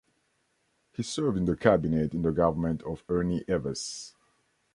He 0.93 1.03
served 1.03 1.37
in 1.37 1.45
the 1.45 1.55
cabinet 1.55 2.15
in 2.15 2.23
the 2.23 2.31
government 2.31 2.81
of 2.81 3.03
Ernie 3.07 3.45
Eves. 3.47 4.15